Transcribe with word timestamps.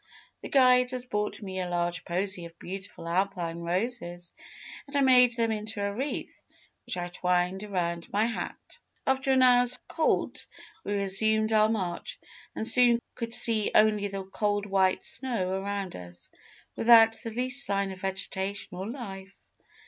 "The 0.41 0.49
guides 0.49 0.93
had 0.93 1.07
brought 1.11 1.43
me 1.43 1.59
a 1.59 1.69
large 1.69 2.03
posy 2.05 2.45
of 2.45 2.57
beautiful 2.57 3.07
Alpine 3.07 3.59
roses, 3.59 4.33
and 4.87 4.95
I 4.95 5.01
made 5.01 5.35
them 5.35 5.51
into 5.51 5.79
a 5.79 5.93
wreath, 5.93 6.43
which 6.87 6.97
I 6.97 7.09
twined 7.09 7.63
around 7.63 8.11
my 8.11 8.25
hat. 8.25 8.79
"After 9.05 9.31
an 9.31 9.43
hour's 9.43 9.77
halt, 9.91 10.47
we 10.83 10.95
resumed 10.95 11.53
our 11.53 11.69
march, 11.69 12.19
and 12.55 12.67
soon 12.67 12.99
could 13.13 13.31
see 13.31 13.69
only 13.75 14.07
the 14.07 14.23
cold 14.23 14.65
white 14.65 15.05
snow 15.05 15.53
around 15.61 15.95
us, 15.95 16.31
without 16.75 17.15
the 17.23 17.29
least 17.29 17.63
sign 17.63 17.91
of 17.91 18.01
vegetation 18.01 18.75
or 18.79 18.89
life. 18.89 19.35